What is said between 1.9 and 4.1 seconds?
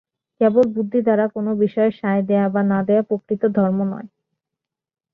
সায় দেওয়া বা না-দেওয়া প্রকৃত ধর্ম নয়।